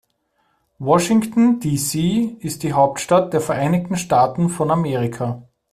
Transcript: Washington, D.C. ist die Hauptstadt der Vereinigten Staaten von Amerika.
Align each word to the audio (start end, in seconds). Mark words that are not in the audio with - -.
Washington, 0.79 1.59
D.C. 1.59 2.37
ist 2.39 2.63
die 2.63 2.73
Hauptstadt 2.73 3.33
der 3.33 3.39
Vereinigten 3.41 3.97
Staaten 3.97 4.49
von 4.49 4.71
Amerika. 4.71 5.47